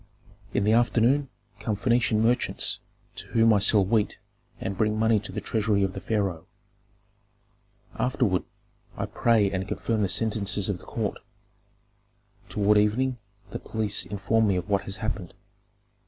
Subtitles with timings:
[0.51, 1.29] "In the afternoon
[1.59, 2.79] come Phœnician merchants,
[3.17, 4.17] to whom I sell wheat
[4.59, 6.47] and bring money to the treasury of the pharaoh.
[7.93, 8.41] Afterward
[8.97, 11.19] I pray and confirm the sentences of the court;
[12.49, 13.19] toward evening
[13.51, 15.35] the police inform me of what has happened.